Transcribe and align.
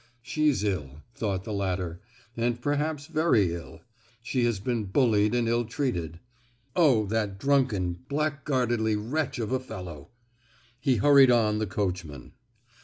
"She's 0.23 0.63
ill," 0.63 1.03
thought 1.13 1.43
the 1.43 1.53
latter, 1.53 2.01
"and 2.35 2.59
perhaps 2.59 3.05
very 3.05 3.53
ill; 3.53 3.81
she 4.23 4.45
has 4.45 4.59
been 4.59 4.85
bullied 4.85 5.35
and 5.35 5.47
ill 5.47 5.63
treated. 5.65 6.19
Oh! 6.75 7.05
that 7.05 7.37
drunken, 7.39 7.99
blackguardly 8.09 8.95
wretch 8.95 9.37
of 9.37 9.51
a 9.51 9.59
fellow!" 9.59 10.09
He 10.79 10.95
hurried 10.95 11.29
on 11.29 11.59
the 11.59 11.67
coachman. 11.67 12.31